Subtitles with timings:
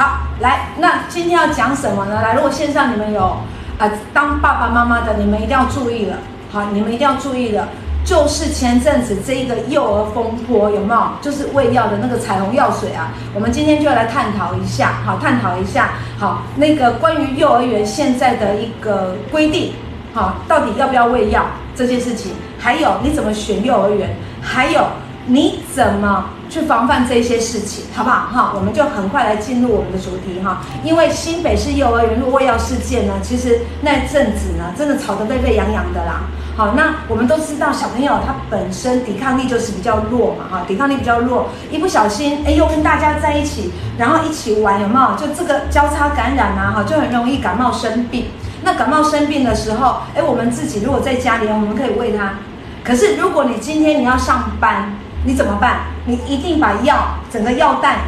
[0.00, 2.22] 好，来，那今天要讲什么呢？
[2.22, 3.20] 来，如果线上你们有
[3.78, 6.16] 啊、当爸爸妈妈的，你们一定要注意了。
[6.50, 7.68] 好，你们一定要注意了，
[8.02, 11.02] 就是前阵子这一个幼儿风波有没有？
[11.20, 14.94] 就是喂药的那个彩虹药水啊，我们今天就要来探讨一下。
[15.04, 15.90] 好，探讨一下。
[16.18, 19.74] 好，那个关于幼儿园现在的一个规定，
[20.14, 21.44] 好，到底要不要喂药
[21.76, 24.80] 这件事情，还有你怎么选幼儿园，还有
[25.26, 26.24] 你怎么。
[26.50, 28.28] 去防范这些事情，好不好？
[28.30, 30.60] 哈，我们就很快来进入我们的主题哈。
[30.82, 36.22] 因为新北市幼儿园喂药事件呢，其实那阵子呢，真的吵得沸沸扬扬的啦。
[36.56, 45.16] 好，那我们都知道小朋友他本身抵抗力就是比较弱嘛，哈，抵抗力比较弱，一不小心，哎，又跟大家在一起，然后一起玩，有没有？
[45.16, 48.26] 就这个交叉感染啊，哈，就很容易感冒生病。
[48.62, 52.34] 那感冒生病的时候，哎，我们自己如果在家里，我们可以喂他。
[52.84, 54.92] 可是如果你今天你要上班，
[55.24, 55.80] 你怎么办？
[56.06, 57.98] 你一定把药整个药袋，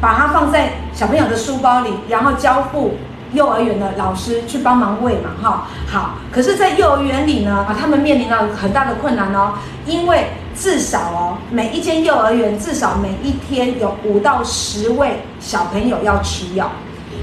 [0.00, 2.98] 把它放在小朋友的书包里，然后交付
[3.32, 5.66] 幼儿园的老师去帮忙喂嘛，哈。
[5.86, 9.54] 好，可是，在幼儿园里呢，啊，他们面临到很大的困难哦，
[9.86, 16.70] 因为至少哦，每一间幼儿园至少每一天有五到十位小朋友要吃药。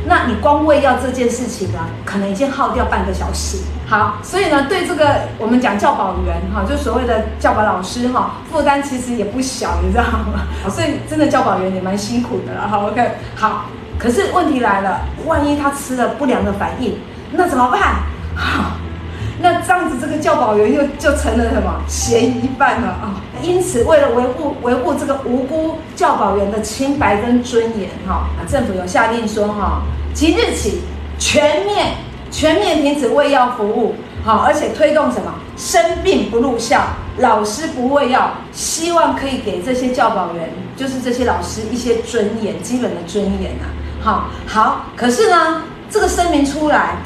[0.07, 3.59] 那你光喂药这件事情呢，可能已经耗掉半个小时。
[3.87, 10.47] 好，所以呢，对这个我们讲教保员哈，就所谓的教保老师哈，负担其实也不小，你知道吗？
[10.69, 12.67] 所以真的教保员也蛮辛苦的了。
[12.67, 13.65] 好，OK，好。
[13.97, 16.97] 可是问题来了，万一他吃了不良的反应，
[17.31, 17.97] 那怎么办？
[18.35, 18.71] 好，
[19.39, 23.21] 那这样子这个教保员又就成了什么嫌疑犯了啊？
[23.41, 29.83] 因此，为了维护维护这个无辜教保员的清白跟尊严哈，政府有下令说哈。
[30.13, 30.81] 即日起，
[31.19, 31.93] 全面
[32.35, 35.33] 全面停止喂药服务，好，而且推动什么？
[35.55, 36.81] 生病不入校，
[37.19, 43.71] 老师不喂药，希望可以给这些教保员，就是这些老师一些尊严，基本的尊严啊。
[44.03, 46.97] 好，好，可是呢，这个声明出来，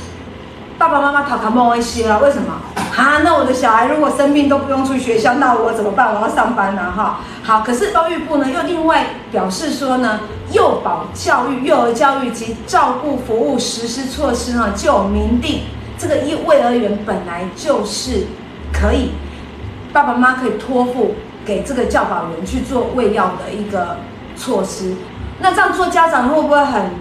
[0.79, 2.53] 爸爸妈妈讨卡莫一些了，为什么？
[2.97, 6.15] 啊，那我的小孩如果生病都不用去学校，那我怎么办？
[6.15, 6.93] 我要上班呢？
[6.95, 10.21] 哈，好，可是教育部呢又另外表示说呢。
[10.51, 15.61] 幼保教育、幼儿教育及照顾服务实施措施呢，就明定，
[15.95, 18.25] 这个幼儿园本来就是
[18.73, 19.11] 可以，
[19.93, 21.13] 爸爸妈妈可以托付
[21.45, 23.97] 给这个教保员去做喂药的一个
[24.35, 24.95] 措施。
[25.37, 26.93] 那这样做，家长会不会很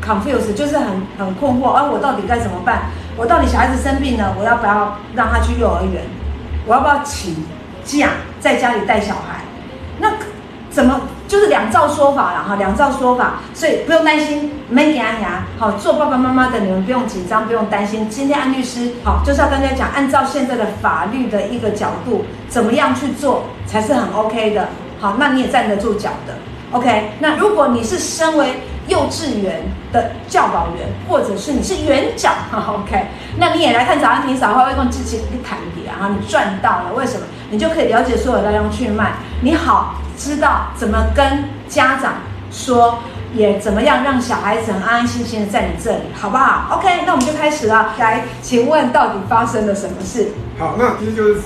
[0.00, 1.72] confused，就是很很困惑？
[1.72, 2.82] 啊，我到底该怎么办？
[3.16, 6.02] 我到底小孩子生病了，我要不要让他去幼儿园？
[6.66, 7.36] 我要不要请
[7.84, 9.42] 假在家里带小孩？
[9.98, 10.12] 那
[10.70, 11.00] 怎么？
[11.28, 15.44] 就是两造说法了哈，两造说法，所以不用担心，没给安牙。
[15.58, 18.06] 好，做爸爸妈妈的你们不用紧张，不用担心。
[18.10, 24.68] 今天安律师好，就是要跟大家讲，按照现在的法律的一个角度，怎么样去做才是很 OK 的。
[25.00, 26.34] 好，那你也站得住脚的。
[26.70, 29.62] OK，那如果你是身为幼稚园
[29.92, 33.06] 的教导员，或者是你是园长， OK，
[33.38, 37.26] 那你也来看早安庭嫂会跟自己一谈一谈，然后你赚到了，为什么？
[37.50, 39.94] 你就可以了解所有的来龙去脉，你好。
[40.14, 42.12] 知道怎么跟家长
[42.52, 42.98] 说，
[43.34, 47.94] 也怎么样让小孩子很安安心心的在你这里，好不好？OK，那我们就开始了。
[47.98, 50.28] 来，请问到底发生了什么事？
[50.58, 51.40] 好，那其实就是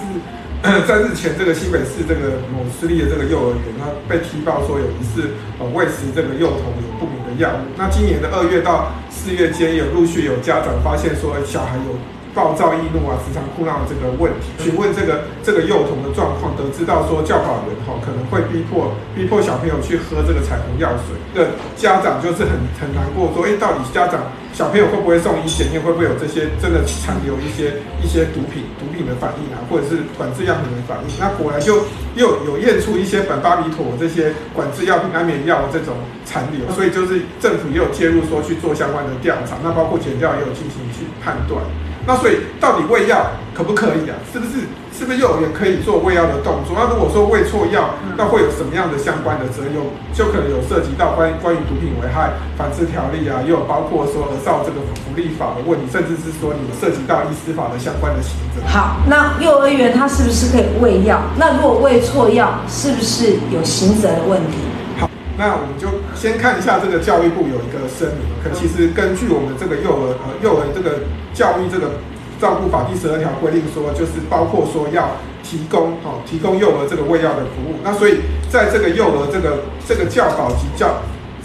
[0.86, 7.60] 在日前，这个新北市这个某私立的这个幼儿园，他被提报说有疑似呃喂食这个幼童有不明的药物。
[7.76, 12.15] 那今年的二月到四月间，有陆续有家长发现说，小孩有。
[12.36, 24.20] 暴躁易怒啊，时常哭闹的这个问题，询问这个这个幼童的状况，得知到说教保员哈可能会逼迫逼迫小朋友去喝这个彩虹药水，的家长就是很很难过，说哎，到底家长
[24.52, 31.16] 小朋友会不会送医检验，会不会有这些真的残留一些一些毒品毒品的反应啊，或者是管制药品的反应？
[31.18, 31.88] 那果然就
[32.20, 35.96] 又有验出一些苯巴比妥这些管制药品安眠药的这种
[36.28, 41.64] 残留，所以就是政府也有介入说去做相关的调查，那包括检调也有进行去判断。
[42.06, 44.14] 那所以到底喂药可不可以啊？
[44.32, 44.62] 是不是
[44.96, 46.76] 是不是幼儿园可以做喂药的动作？
[46.76, 49.74] 那如果说喂错药，那会有什么样的相关的责任？
[50.14, 58.64] 就可能有涉及到关于关于毒品危害防治条例啊，也有包括说儿少这个福利法的问题，甚至是说你涉及到医师法的相关的行政。
[58.64, 61.20] 好，那幼儿园它是不是可以喂药？
[61.36, 64.56] 那如果喂错药，是不是有刑责的问题？
[65.38, 71.04] 那我们就先看一下这个教育部有一个声明，可其实根据我们这个幼儿呃幼儿这个
[71.34, 72.00] 教育这个
[72.40, 77.76] 照顾法第十二条规定说，就是包括说要提供哦提供幼儿这个喂药的服务。
[77.84, 80.88] 那所以在这个幼儿这个这个教保及教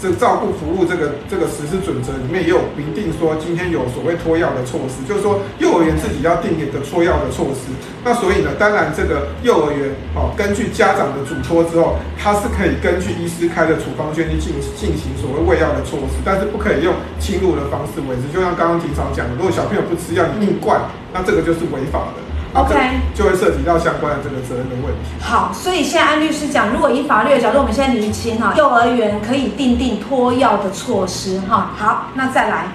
[0.02, 7.70] 这照顾服务这个这个实施准则里面也有明定说，今天有所谓托药的措施，就是说幼儿园自己要定一个托药的措施。
[8.02, 18.26] 那所以呢，当然这个幼儿园哦，根据家长的嘱托之后，他是可以根据医师开的处方箋去进进行所谓喂药的措施，但是不可以用侵入的方式维持。
[18.34, 20.82] 就像刚刚庭长讲的，如果小朋友不吃药，硬灌，
[21.14, 22.18] 那这个就是违法的。
[22.54, 22.74] OK，
[23.14, 25.00] 就会涉及到相关的这个责任的问题。
[25.20, 31.70] 好，所以现在安律师讲，如果以法律的角度，我们现在厘清哈，幼儿园可以定定托药的措施哈。
[31.78, 32.66] 好，那再来。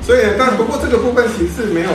[0.00, 1.90] 所以，但不过这个部分其实是没有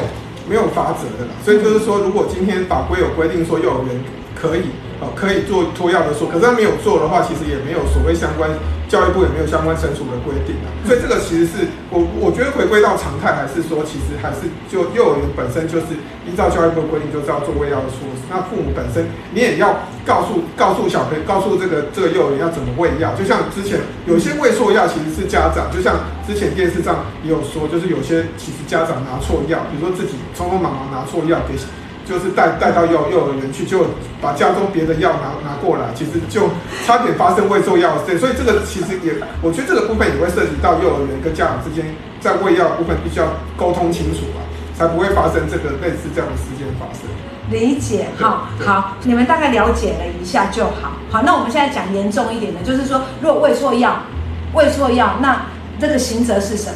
[0.47, 1.33] 没有法则的啦。
[1.43, 4.03] 所以就是说，如果今天法规有规定说幼儿园
[4.41, 8.49] 可以哦可以做托药的说，可是他没有做的话，其实也没有所谓相关。
[8.91, 15.95] 教育部也没有相关惩处的规定啊，所以这个其实是我我觉得回归到常态，还是说其实还是就幼儿园本身就是
[16.27, 18.27] 依照教育部的规定，就是要做喂药的措施。
[18.27, 23.15] 那父母本身你也要告诉告诉小朋友，告诉这个这个幼儿园要怎么喂药。
[23.15, 25.95] 就像之前有些喂错药，其实是家长，就像
[26.27, 31.55] 之前电视上也有说，就是有些其实家长拿错药，比如说自己匆匆忙忙拿错药给。
[32.11, 33.85] 就是带带到幼幼儿园去，就
[34.19, 36.49] 把家中别的药拿拿过来，其实就
[36.85, 38.19] 差点发生喂错药事。
[38.19, 41.85] 所以这个其实也，我觉得这个部分也会涉及到幼儿园跟家长之间
[42.19, 44.43] 在喂药部分必须要沟通清楚啊，
[44.77, 47.07] 才不会发生这个类似这样的事件发生。
[47.49, 50.99] 理解，好，好，你们大概了解了一下就好。
[51.09, 54.03] 好，那我们现在讲严重一点的，就是说如果喂错药，
[54.53, 55.43] 喂错药，那
[55.79, 56.75] 这个刑责是什么？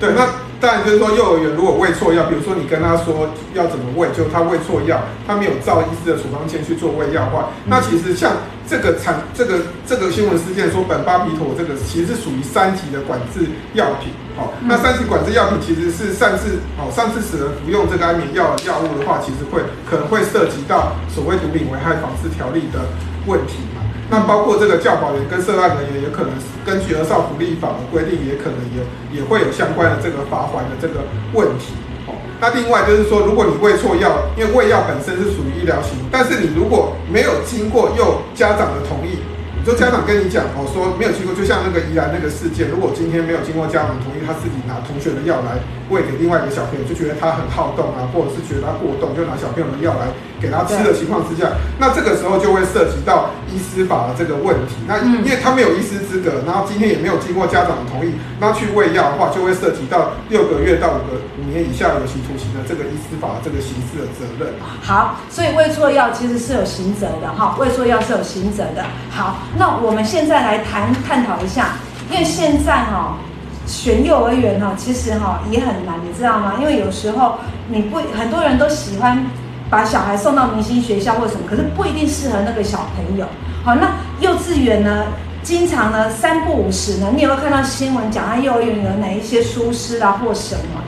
[0.00, 0.26] 对，那。
[0.62, 8.30] 当然就是说，幼儿园如果喂错药，比如说你跟他说要怎么喂，就他喂错药，他没有照医师的处方箋去做喂药的话，那其实像
[8.64, 19.60] 这个产这个这个新闻事件说苯巴比妥这个其实是属于三级的管制药品，好，那三级管制药品其实是擅自哦擅自使人服用这个安眠药药物的话，其实会
[19.90, 22.78] 可能会涉及到所谓毒品危害防治条例的
[23.26, 23.82] 问题嘛。
[24.10, 26.30] 那包括这个教保员跟涉案人员，也可能
[26.64, 31.00] 根据儿少福利法的规定，也可能也也会有相关的这个罚锾的这个
[31.32, 31.72] 问题。
[32.06, 39.18] 哦，那另外就是说，如果你喂错药，因为喂药本身是属于医疗行为，但是你如果没有经过又家长的同意。
[39.62, 45.54] 就家长跟你讲哦，说没有经过，就像那个宜兰那个事件，如果今天没有经过家长同意，他自己拿同学的药来
[45.86, 50.10] 喂给另外一个小朋友，就觉得他很好动啊，或者是觉得他过动，就拿小朋友的药来
[50.42, 51.46] 给他吃的情况之下，
[51.78, 54.74] 那这个时候就会涉及到医师法的这个问题。
[54.88, 64.52] 那因为他没有医师资格，然后今天也没有经过家长的同意，那去喂药的话，就会涉及到六个月到五个五年以下有期徒刑的这个医师法的这个刑事的责任。
[64.82, 68.84] 好，所以喂错药其实是有刑责的哈，喂错药是有刑责的。
[69.08, 69.36] 好。
[69.56, 71.76] 那我们现在来谈探讨一下，
[72.10, 73.18] 因为现在哈
[73.66, 76.54] 选幼儿园哈，其实哈也很难，你知道吗？
[76.58, 79.24] 因为有时候你不很多人都喜欢
[79.72, 83.24] 把小孩送到明星学校或什么，可是不一定适合那个小朋友。
[83.64, 83.90] 好，那
[84.20, 85.06] 幼稚园呢，
[85.42, 90.81] 经常呢三不五时呢，你有没有看到新闻讲他幼儿园有哪一些疏失啊或什么？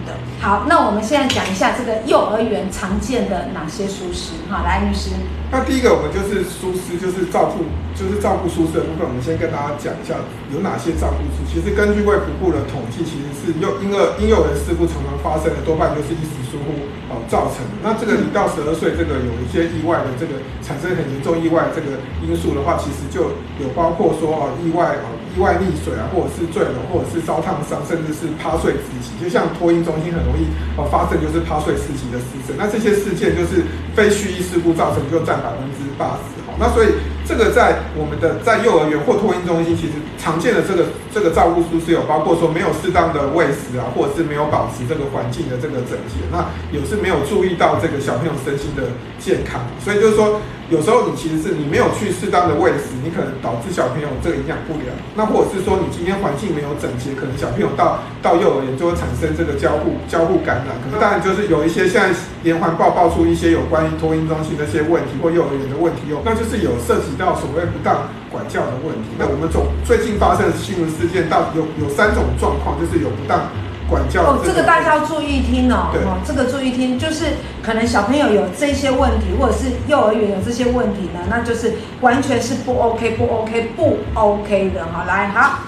[0.45, 4.37] 好，那我们现在讲一下这个幼儿园常见的哪些疏失。
[4.53, 5.09] 好，来律师。
[5.49, 7.65] 那第一个我们就是疏失，就是照顾，
[7.97, 9.09] 就是照顾疏失的部分。
[9.09, 10.21] 我们先跟大家讲一下
[10.53, 11.41] 有哪些照顾疏。
[11.49, 16.77] 其实根据卫福部的统计，其实是幼婴儿婴幼儿事故常常发生的，多半就是一时疏忽
[17.09, 17.81] 哦造成的。
[17.81, 23.33] 那这个零到十二岁，这个有一些意外的这个产生很严重意外这个因素的话，其实就
[23.65, 29.15] 有包括说哦意外哦意外溺水啊，或者是坠楼，或者是烧烫伤，甚至是趴睡窒息。
[29.23, 32.57] 就像托婴中心很容易呃发生就是趴睡窒息的事件。
[32.59, 33.63] 那这些事件就是
[33.95, 35.45] 非蓄意事故造成，就占。
[35.45, 36.89] 百分之八十，好，那所以
[37.27, 50.41] 这个在我们的在幼儿园或托婴中心，其实常见的这个这个照顾疏失有包括说没有适当的喂食啊，或者是没有保持这个环境的这个整洁，那有是没有注意到这个小朋友身心的健康，所以就是说。
[50.71, 54.89] 有时候你其实是你没有去适当的喂食，你可能导致小朋友这个营养不良。
[55.15, 60.73] 那或者是说你今天环境没有整洁，可能小朋友到到幼儿园就会产生这个交互交互感染。
[60.83, 69.13] 可能当然就是有一些现在连环爆爆出一些有关于托婴中心的一些问题或幼儿园的问题哦，那就是有涉及到所谓不当管教的问题。
[69.19, 73.45] 那我们总最近发生的新闻事件，到底有有三种状况，就是有不当。
[73.89, 77.25] 管教哦，这个大家要注意听哦，哦，这个注意听，就是
[77.63, 85.05] 可能小朋友有这些问题，或者是幼儿园有这些问题呢，那就是完全是不 OK、不 OK、不 OK 的哈。
[85.07, 85.59] 来，好，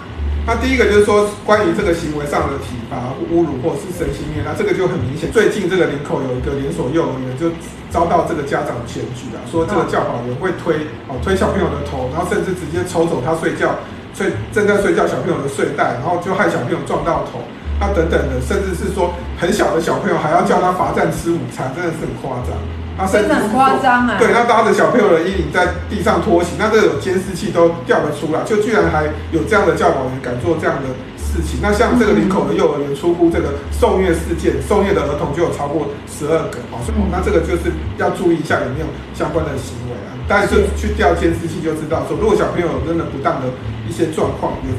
[0.47, 2.97] 那第一个就是说，关于这个行为上的体罚、
[3.29, 5.31] 侮辱或是身心虐待，那这个就很明显。
[5.31, 7.51] 最近这个林口有一个连锁幼儿园就
[7.91, 13.77] 遭到这个家长检举啊，说这个教保员会推哦推小朋友的头，然后甚至直接抽走他睡觉
[14.15, 17.45] 睡正在睡觉小朋友的睡袋，然后就害小朋友撞到头。
[17.79, 22.57] 那等等的，甚至是说很小的小朋友还要叫他罚站吃午餐，真的是很夸张。
[22.97, 24.17] 他甚至很夸张啊。
[24.19, 30.89] 对，他搭着小朋友的衣领在地上拖行，那这个有监视器都调得出来，就居然还有这样的教保员敢做这样的
[31.21, 31.61] 事情。
[31.61, 36.81] 那像这个林口的幼儿园，出乎这个受虐事件，受虐的儿童就有超过十二个哦，
[37.13, 37.69] 那这个就是
[37.99, 40.17] 要注意一下有没有相关的行为啊。
[40.27, 43.53] 但是去调监视器就知道说，如果小朋友有真的不当的
[43.87, 44.73] 一些状况，有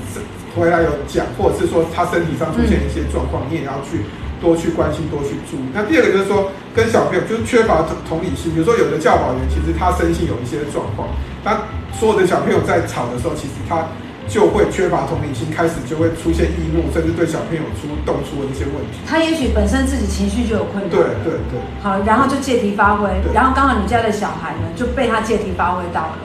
[0.57, 4.01] 回来有讲，或者是说他身体上出现一些状况，你也要去。
[4.39, 5.65] 多去关心，多去注意。
[5.73, 8.53] 那第二个就是说，跟小朋友就是缺乏同理心。
[8.53, 11.09] 比如说，有的教保员其实他身心有一些状况，
[11.43, 11.57] 他
[11.91, 13.81] 所有的小朋友在吵的时候，其实他
[14.29, 19.01] 就会缺乏同理心，开始就会出现易怒，甚至对小朋友出动出了一些问题。
[19.09, 20.89] 他也许本身自己情绪就有困难。
[20.91, 21.57] 对对对。
[21.81, 26.17] 好，然后就借题发挥，然后刚好你家的小孩呢就被他借题发挥到了。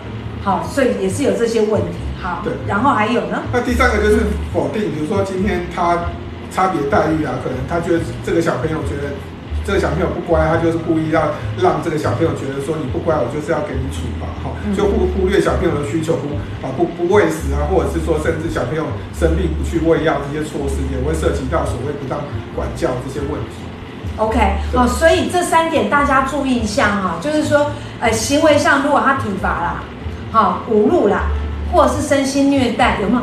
[0.42, 1.98] 好，所以也是有这些问题。
[2.22, 2.52] 好，对。
[2.66, 3.42] 然后还有呢？
[3.52, 4.18] 那第三个就是
[4.52, 5.98] 否定，比如说今天他。
[6.52, 9.08] 差别待遇啊，可能他觉得这个小朋友觉得
[9.64, 16.28] 这个小朋友不乖，他就是故意要让这个小朋友觉得说你不乖，我就是要给你处罚，哈，就忽忽略小朋友的需求，不
[16.60, 18.84] 啊不不喂食啊，或者是说甚至小朋友
[19.18, 22.20] 生病不去喂药这些措施，也会涉及到所谓不当
[22.54, 23.56] 管教这些问题。
[24.18, 24.36] OK，
[24.74, 29.80] 哦，所以这三点大家注意一下哈，就是说，呃，行为上如果他体罚
[30.32, 31.24] 啦，好，侮辱啦，
[31.72, 33.22] 或者是身心虐待，有没有？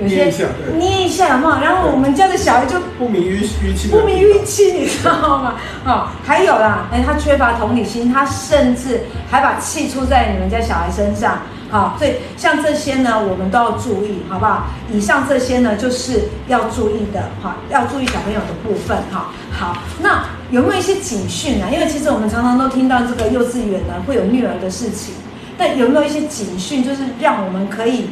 [0.00, 0.44] 有些捏一下，
[0.78, 5.54] 捏一下嘛，然后我们家的小孩就不明于于气，不明于气，你知道吗？
[5.84, 14.64] 哦，还有啦，哎，他缺乏同理心，他甚至还把气出在你们家小孩身上，好，所以像这些呢，我们都要注意，好不好？
[14.90, 19.28] 以上这些呢，就是要注意的，哈，要注意小朋友的部分，哈。
[19.52, 21.66] 好，那有没有一些警讯呢？
[21.70, 25.14] 因为其实我们常常都听到这个幼稚园呢会有虐儿的事情，
[25.62, 28.10] 那有没有一些警讯，就是让我们可以？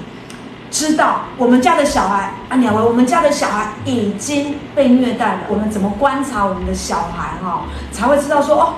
[0.71, 5.41] 知道我们家的小孩啊，两位，我们家的小孩已经被虐待了。
[5.49, 8.75] 我们怎么观察我们的小孩哈，才会知道说哦，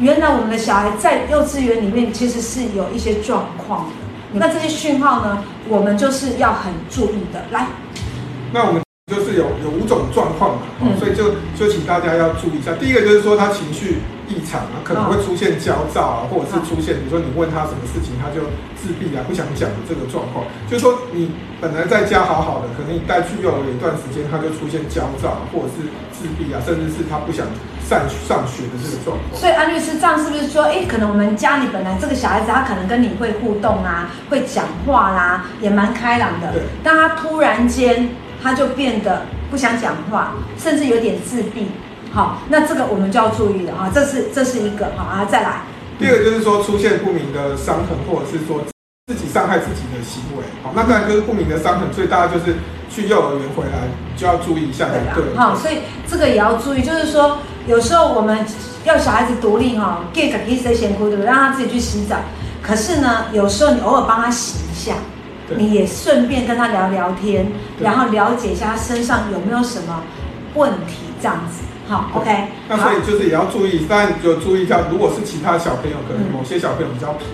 [0.00, 3.92] 原来我们的小孩在幼稚园里面其实是有一些状况的。
[4.32, 7.44] 那这些讯号呢，我们就是要很注意的。
[7.52, 7.68] 来，
[8.52, 12.74] 那我们就是有有五种状况嘛，嗯，所以就就请大家要注意一下。
[12.74, 13.98] 第一个就是说他情绪。
[14.26, 18.42] 异常啊，可能会出现焦躁啊，或者是出现，比如说你问他什么事情，他就
[18.74, 20.44] 自闭啊，不想讲的这个状况。
[20.68, 27.46] 就是说你本来在家好好的，可能你带去幼儿园一段时间，他就出现焦躁，或者是自闭啊，甚至是他不想
[27.86, 29.38] 上上学的这个状况。
[29.38, 36.50] 所以安律师，这样是不是说，哎，可能我们家里本来这个小孩子，他可能跟你会互动啊，会讲话啦，也蛮开朗的。
[36.50, 36.62] 对。
[36.82, 38.10] 当他突然间，
[38.46, 41.66] 他就变得不想讲话，甚至有点自闭。
[42.12, 45.62] 好，那这个我们就要注意了啊，这是这是一个好啊，再来。
[45.98, 48.60] 第二个就是说出现不明的伤痕，或者是说
[49.08, 50.44] 自己伤害自己的行为。
[50.62, 52.54] 好，那当然就是不明的伤痕，所以大家就是
[52.88, 54.86] 去幼儿园回来就要注意一下。
[55.14, 58.38] 对，对好，所以这个也要注意，就是说有时候我们
[58.84, 61.26] 要小孩子独立哈，get 一些嫌哭对不对？
[61.26, 62.16] 让他自己去洗澡。
[62.62, 64.94] 可是呢，有时候你偶尔帮他洗一下，
[65.56, 67.46] 你也顺便跟他聊聊天，
[67.80, 70.02] 然后了解一下他身上有没有什么
[70.54, 71.62] 问题，这样子。
[71.88, 72.48] 好，OK。
[72.68, 77.26] 那所以就是也要注意，当然就注意一下，如果是其他小朋友，可能某些小朋友比较皮。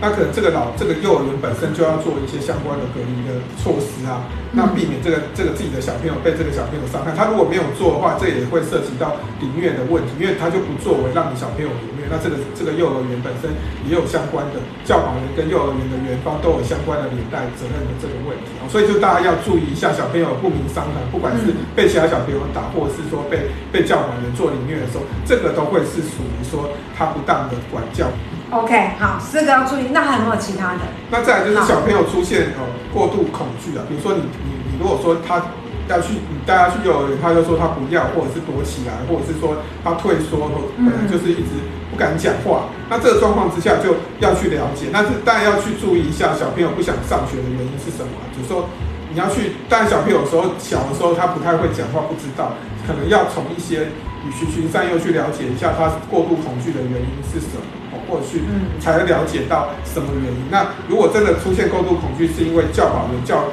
[0.00, 7.16] 那可能这个老这个幼儿园本身就要做一些相关的隔离的措施啊，那避免这个这个自己的小朋友被这个小朋友伤害。
[7.16, 13.48] 他如果没有做的话，这也会涉及到领虐的问题，因为他就不作为让你小朋友领虐，那这个这个幼儿园本身
[13.88, 28.12] 也有相关的教保员跟幼儿园的园方都有相关的连带责任的这个问题啊，所以就大家要注意一下小朋友不明伤痕，不管是被其他小朋友打，或者是说被被教保员做领虐的时候，这个都会是属于说他不当的管教。
[28.50, 29.90] OK，好，这个要注意。
[29.90, 30.80] 那还有没有其他的？
[31.10, 32.62] 那再来就是小朋友出现呃
[32.94, 35.42] 过度恐惧啊，比如说你你你如果说他
[35.88, 40.46] 要去你带他去幼儿园，他就说他不要，或者是躲起来，或者是说他退缩，
[40.78, 41.58] 可能就是一直
[41.90, 42.70] 不敢讲话。
[42.70, 48.14] 嗯、那这个状况之下就要去了解，但是当然要去注意一下小朋友不想上学的原因是什么。
[48.30, 48.70] 就是说
[49.10, 52.54] 你要去，当然小朋友有时候小的时候他不太会讲话，不知道，
[52.86, 53.90] 可能要从一些
[54.30, 57.66] 循循善诱去了解一下他过度恐惧的原因是什么。
[58.08, 58.42] 过去
[58.80, 60.38] 才了解到什么原因。
[60.50, 63.44] 那如果真的出现过度恐惧，是因为教保员教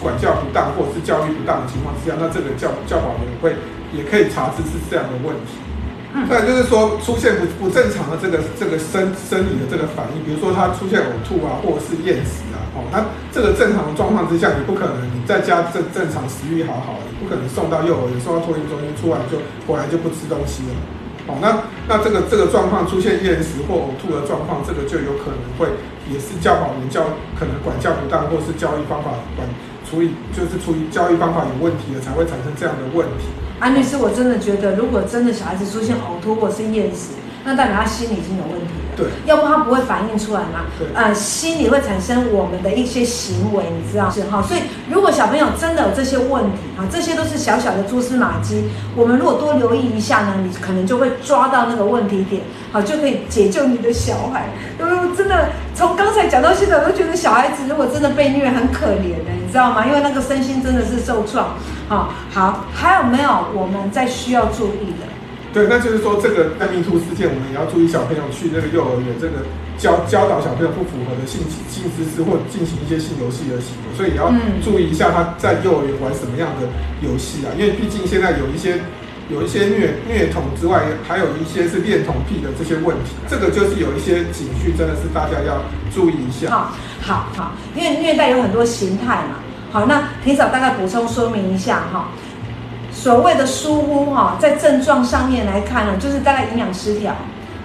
[0.00, 3.54] 管教不当，或者是教育不当的情况之下，那这个教教保员会
[3.92, 5.58] 也可以查出是这样的问题。
[6.28, 19.36] 再就是说出现不不正常的这个这个生生理的这个反应，比如说他出现呕吐啊，或者是厌食啊，哦，那这个正常的状况之下，你不可能你在家正正常食欲好好的，你不可能送到幼儿园，送到托育中心出来就
[19.68, 20.97] 回来就不吃东西了。
[21.28, 25.68] 哦，那那这个这个状况出现厌食或呕吐的状况，这个就有可能会
[26.10, 27.04] 也是教保员教
[27.38, 29.46] 可能管教不当，或是教育方法管
[29.84, 33.28] 处理就是处理教育方法有问题了，才会产生这样的问题。
[33.60, 37.12] 安律师，我真的觉得，如果真的小孩子出现呕吐或是厌食，
[37.48, 38.84] 那代表他心理已经有问题了。
[38.94, 40.66] 对，要不他不会反映出来嘛？
[40.76, 44.42] 对，呃，心里会产生我们的一些行为，你知道是哈。
[44.42, 48.64] 所以如果小朋友真的有这些问题啊，这些都是小小的蛛丝马迹，
[48.96, 54.48] 我们如果多留意一下呢，你可能就会抓到那个问题点，好，就可以解救你的小孩。
[54.80, 59.86] 嗯，真的从刚才讲到现在，我都觉得小孩子如果真的被虐很可怜的，你知道吗？
[59.86, 61.54] 因为那个身心真的是受创。
[61.88, 65.06] 好，好，还有没有我们在需要注意的？
[65.52, 69.44] 对，那就是说这个在 MeToo 事件，我们也要注意小朋友去那个幼儿园，这个
[69.78, 74.28] 教教导小朋友不符合的性性知识或进行一些性游戏的行为，所以也要
[74.62, 76.68] 注意一下他在幼儿园玩什么样的
[77.00, 77.48] 游戏啊。
[77.56, 78.76] 因为毕竟现在有一些
[79.32, 85.64] 有一些虐虐童之外，还有一些是恋童癖的这些问题，这个就是有一些警讯，真的是大家要
[85.94, 86.50] 注意一下。
[86.50, 89.40] 好，好，好，因为虐待有很多形态嘛。
[89.72, 92.08] 好，那提早大概补充说明一下哈。
[93.08, 97.14] 所谓的疏忽哈，在症状上面来看呢，就是大概营养失调，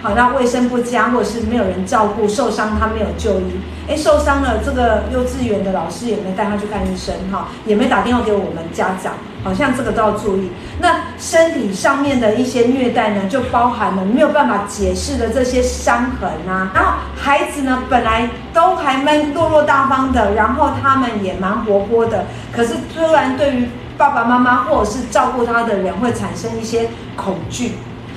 [0.01, 3.59] 好，那卫生不佳，或者是没有人照顾，受伤他没有就医，
[3.89, 10.49] 哎，受伤了，这个幼稚园的老师也没带他去看医生哈，也没打电话给我们家长，好像这个都要注意。
[10.79, 27.73] 那身体上面的一些虐待呢，就包含了没有办法解释的这些伤痕啊，然后孩子呢本来都还蛮落落大方的，然后他们也蛮活泼的，可是突然对于爸爸妈妈或者是照顾他的人会产生一些恐惧，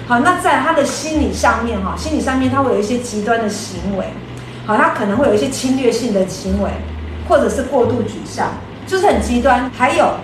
[0.08, 4.06] 好，那在他的心理上面哈，心理上面他会有一些极端的行为，
[4.64, 6.70] 好，他可能会有一些侵略性的行为，
[7.28, 8.48] 或者是过度沮丧，
[8.86, 9.70] 就是很极端。
[9.76, 10.14] 还有，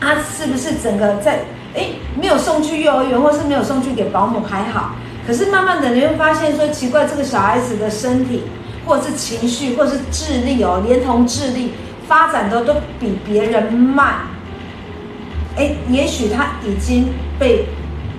[0.00, 8.42] 他是不是整个在诶没有送去幼儿园，或是没有送去给保姆还好，可是慢慢的你会发现说奇怪，这个小孩子的身体
[8.84, 11.74] 或者是情绪或者是智力哦，连同智力
[12.08, 14.29] 发展的都比别人慢。
[15.56, 17.66] 哎，也许他已经被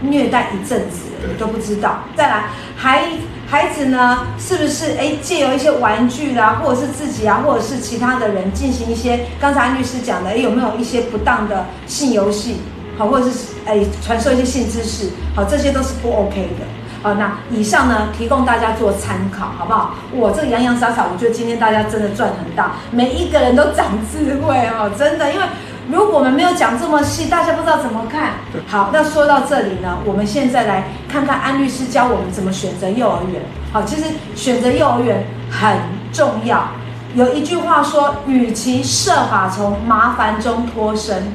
[0.02, 2.00] 虐待一阵子了，你都不知道。
[2.16, 2.46] 再来，
[2.76, 3.04] 孩
[3.48, 12.58] 孩子呢，是不是哎借由一些玩具啦，或者是自己啊，或者是其他的人进行一些刚才安律师讲的，哎有没有一些不当的性游戏？
[12.98, 15.10] 好，或者是哎传授一些性知识？
[15.36, 16.66] 好，这些都是不 OK 的。
[17.04, 19.96] 好，那以上呢，提供大家做参考，好不好？
[20.14, 25.46] 我这个洋洋洒洒，我觉得今天大家真的赚很大，每一个人都长智慧哦，真的，因为。
[25.90, 28.34] 如果我们没有讲这么细，大家不知道怎么看。
[28.68, 33.42] 好，那说到这里呢，我们现在来看看安律师教我们怎么选择幼儿园。
[33.74, 34.04] 好，其实
[34.36, 35.78] 选择幼儿园很
[36.14, 36.68] 重要。
[37.16, 41.34] 有一句话说，与其设法从麻烦中脱身，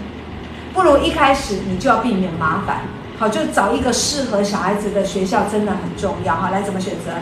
[0.73, 2.83] 不如一开始你就要避免麻烦。
[3.18, 6.35] 好，就找一个适合小孩子的学校，真的很重要。
[6.35, 7.12] 好，来怎么选择？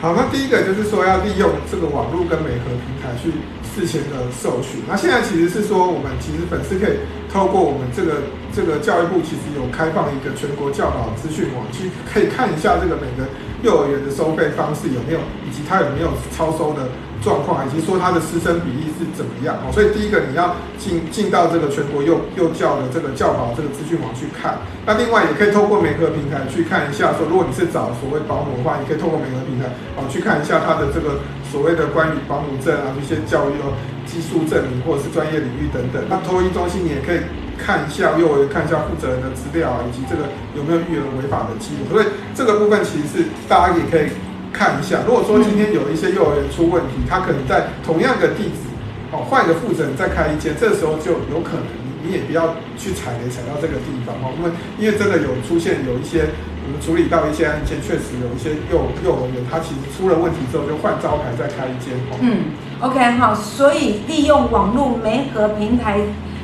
[0.00, 3.32] 好，那第一个就是说要利用这个网络跟媒合平台去。
[3.74, 6.96] 事前的授权，那现在其实是说，我们其实粉丝可以
[7.32, 8.22] 透过我们这个
[8.54, 13.24] 这个教育部其实有开放一个全国教保资讯网，去可以看一下这个每个
[13.62, 16.88] 幼儿园的收费方式有没有，以及它有没有超收的
[17.22, 19.70] 状况，以及说他的师生比例是怎么样哦。
[19.72, 24.58] 所以第一个你要进进到这个全国幼幼教的这个教保这个资讯网去看。
[24.84, 31.22] 那另外也可以透过每个平台去看一下，说如果你是找所谓保姆的话，你可以透过每个平台哦去看一下他的这个。
[31.52, 36.00] 所谓的关于保姆证啊，一些教育哦，技术证明或者是专业领域等等。
[36.08, 37.20] 那托育中心你也可以
[37.60, 40.24] 看一下幼儿园，看一下负责人的资料啊，以及这个
[40.56, 41.92] 有没有育儿违法的记录。
[41.92, 44.08] 所以这个部分其实是大家也可以
[44.52, 45.00] 看一下。
[45.06, 48.68] 如果说今天有一些幼儿园出问题，他可能在同样的地址
[49.10, 51.64] 哦，换一个负责人再开一间，这时候就有可能
[52.02, 56.26] 你你也不要去踩雷踩到这个地方哦，因为因为真的有出现有一些。
[56.64, 62.16] 我们处理到一些案件，确实有一些幼幼儿园，它其实出了问题之后就换招牌再开一间哦。
[62.20, 65.98] 嗯，OK 好，所以利用网络媒合平台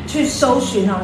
[0.09, 0.97] 去搜寻哦，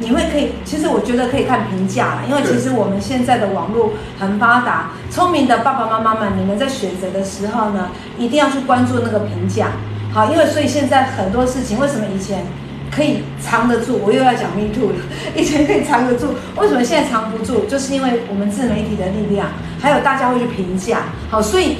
[0.00, 9.68] 你会可以，其实我觉得可以看评价啦，因为其实我们现在的网络很发达，聪明的爸爸妈妈们，你们在选择的时候呢，一定要去关注那个评价。
[10.12, 12.44] 好，因为所以现在很多事情，为什么以前？
[12.90, 14.96] 可以藏得住，我又要讲 Me Too 了。
[15.36, 17.66] 以前可以藏得住，为什么现在藏不住？
[17.66, 21.00] 就是因为我们自媒体的力量，还有大家会去评价。
[21.30, 21.76] 好，所以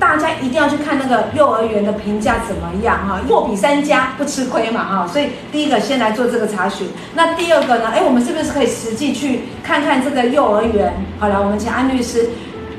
[0.00, 3.20] 大家一定要去看那个幼儿园的评价怎么样哈。
[3.28, 5.06] 货比三家不吃亏嘛哈。
[5.06, 6.88] 所以第一个先来做这个查询。
[7.14, 7.88] 那第二个呢？
[7.94, 10.92] 哎，我们是不是可以实际去看看这个幼儿园？
[11.20, 12.30] 好了，我们请安律师，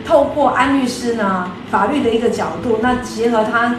[0.06, 3.76] 透过安律师呢法律的一个角度，那结合他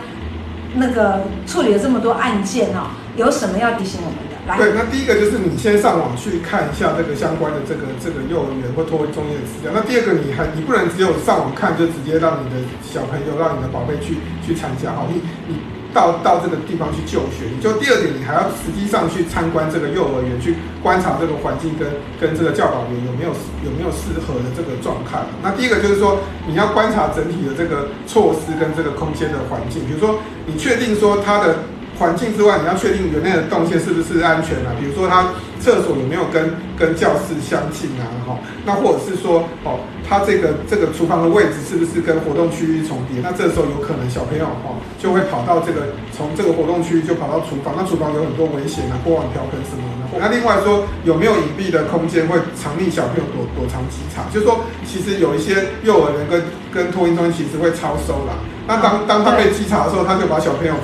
[0.74, 2.92] 那个处理了这么多案件哈。
[3.16, 4.31] 有什么要提醒我们？
[4.42, 9.70] 对，那第一个就是你先上网去看一下这个相关的这个这个幼儿园或托育中心的资料。
[9.70, 15.62] 那第二个，你还你不能只有上网看就直接让你的小朋友让你的宝贝去去参加，好，你你
[15.94, 17.46] 到到这个地方去就学。
[17.54, 21.86] 你就第二点，你还要实际上去参观这个幼儿园，去观察这个环境跟
[22.18, 23.30] 跟这个教导员有没有
[23.62, 25.22] 有没有适合的这个状态。
[25.38, 26.18] 那第一个就是说，
[26.50, 30.18] 你要观察整体的这个措施跟这个空间的环境，比如说
[30.50, 31.62] 你确定说它的。
[32.02, 34.74] 环境之外，你要确定园内的动线是不是安全啊？
[34.74, 35.30] 比如说，它
[35.62, 38.10] 厕所有没有跟跟教室相近啊？
[38.26, 38.34] 哈，
[38.66, 43.22] 那或者是说，哦，它这个这个厨房的位置是不是跟活动区域重叠？
[43.22, 50.18] 那这时候有可能小朋友哦就会跑到这个从这个活动区域就跑到厨房，那厨房有很多危险啊，锅碗瓢盆什么的。
[50.18, 54.26] 那另外说，有没有隐蔽的空间会藏匿小朋友躲躲藏稽查？
[54.34, 56.42] 就是说，其实有一些幼儿园跟
[56.74, 58.34] 跟托婴中心其实会超收啦。
[58.66, 60.74] 那当当他被稽查的时候，他就把小朋友。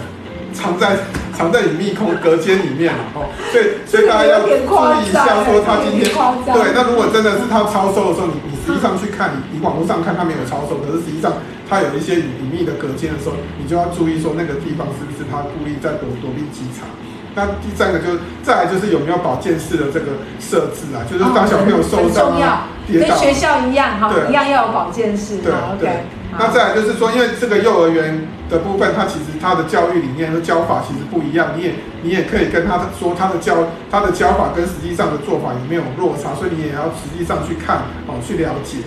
[0.52, 0.96] 藏在
[1.37, 6.08] 藏在隐秘空隔间里面了哦，所以所以大家要注意一下，说他今天
[6.50, 11.34] 对，那如果真的是他超收的时候，你你实际上去看，你你网络上看他没有超收，可是实际上
[11.68, 16.87] 他有一些隐隐秘的隔间的时候，你就要注意说那个地方是不是他故意在躲躲避稽查。
[17.34, 25.38] 那第三个就是再来就是有没有保健室的这个设置啊，就是当小朋友受伤啊，跟学校一样哈，一样要有保健室。
[25.38, 26.02] 对对。
[26.36, 38.78] 那再来就是说，因为这个幼儿园的部分，它其实它的教育理念和教法其实不一样，你也你也可以跟他说他的教他的教法跟实际上的做法有没有落差，所以你也要实际上去看哦，去了解。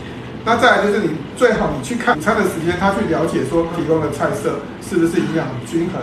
[0.45, 6.01] 那再来就是你最好你去看午餐的时间，他去了解说提供的菜色是不是营养均衡。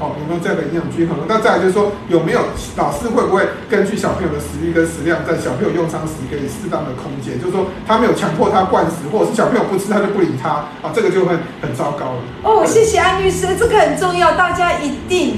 [0.00, 1.14] 哦，有没有这样的营养均衡？
[1.28, 2.40] 那再来就是说，有没有
[2.74, 7.38] 老师会不会根据小朋友的食欲跟食量，在小朋友用餐时给予适当的空间？
[7.38, 12.20] 就是说，他没有强迫他灌食，或者是小朋友不吃他就不理他啊，这个就会很糟糕了。
[12.42, 15.36] 哦，谢谢安律师，这个很重要，大家一定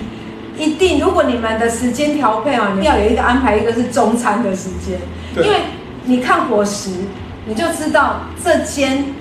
[0.57, 5.01] 一定，如果你们的时间调配啊，你要有一个安排，一个是中餐的时间，
[5.45, 5.59] 因为
[6.05, 6.91] 你看伙食，
[7.47, 9.13] 你就知道这间。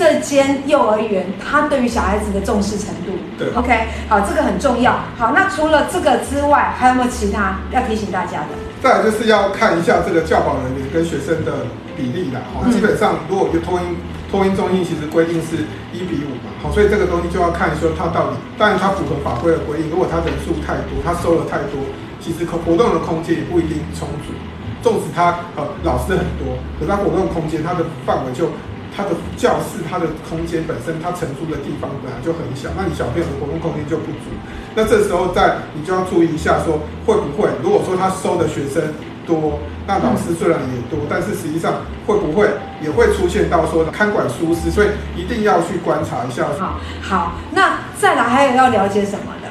[0.00, 4.98] 这间幼儿园，他对于小孩子的重视程度，对，OK，好，这个很重要。
[5.18, 8.56] 好，那除了这个之外，还有没有其他要提醒大家的？
[8.82, 11.66] 再来就是要看一下这个教保人员跟学生的
[11.98, 12.40] 比例啦。
[12.54, 13.94] 好，基本上如果就托婴
[14.30, 16.48] 托婴中心，其实规定是一比五嘛。
[16.62, 19.90] 好，所以这个东西就要看说他到底，当然他符合法规的规定。
[19.90, 21.76] 如果他人数太多，他收了太多，
[22.24, 24.32] 其实可活动的空间也不一定充足。
[24.80, 28.48] 纵使他呃老师很多，可是他活动空间，他的范围就。
[28.96, 34.30] 他的教室，它的空间本身，它承租的地方本来就很小，那你小朋友的活动空间就不足。
[34.74, 38.82] 那这时候在你就要注意一下，说会不会，如果说他收的学生
[39.26, 42.48] 多，那老师虽然也多，但是实际上会不会
[42.82, 46.46] 也会出现到说看管疏失，所以一定要去观察一下。
[46.58, 49.48] 好，好，那再来还有要了解什么的？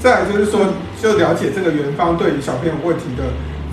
[0.00, 0.60] 再来就是说，
[1.02, 3.24] 就了解这个园方对于小朋友问题的。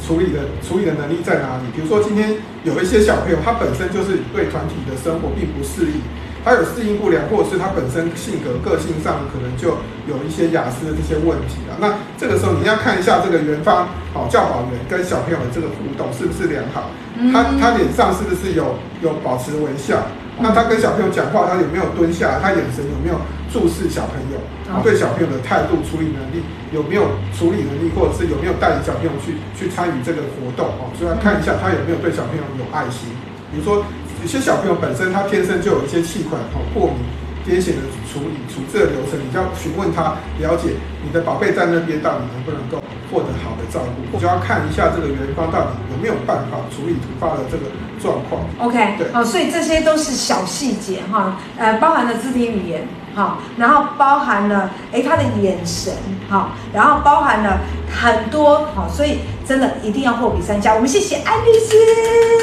[0.05, 1.63] 处理的处理的能力在哪里？
[1.73, 5.97] 比如说，今天有一些小朋友，他本身就是对团体的生活并不适应，
[6.45, 11.81] 他有适应不良，或者是他本身性格个性上可能就有一些雅思的这些问题啊。
[11.81, 16.93] 那这个时候你要看一下这个园方好，教保员跟小朋友的这个互动是不是良好？
[17.33, 20.05] 他他脸上是不是有有保持微笑？
[20.37, 22.37] 那他跟小朋友讲话，他有没有蹲下？
[22.43, 23.17] 他眼神有没有
[23.49, 24.37] 注视小朋友？
[24.83, 26.43] 对小朋友的态度、处理能力
[26.75, 30.91] 有没有处理能力，或者是有没有带领小朋友去去参与这个活动哦？
[30.99, 33.07] 所以要看一下他有没有对小朋友有爱心。
[33.47, 33.79] 比如说，
[34.21, 36.99] 有些小朋友本身他天生就有一些气管哦过敏、
[37.47, 43.79] 癫痫的处理处置的流程，你就要询问他，了解你的宝贝在那边到底能不能够获得好的照
[44.11, 47.71] 顾，就要看一下这个园方到底有没有办法处理突发的这个
[48.03, 48.43] 状况。
[48.59, 52.85] OK，对，好，所以这些都是小细节哈，呃，包含了肢体语言。
[53.15, 55.93] 好，然后包含了哎他的眼神，
[56.29, 60.73] 好，然后包含了很多，好，所以真的一定要货比三家。
[60.75, 61.75] 我们谢谢安律师，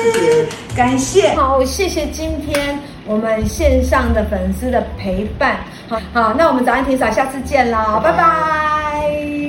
[0.03, 5.59] 谢谢感谢，好，谢谢今天我们线上的粉丝的陪伴，
[5.89, 8.17] 好，好，那我们早安霆嫂，下次见啦，拜拜。
[8.17, 9.42] 拜拜。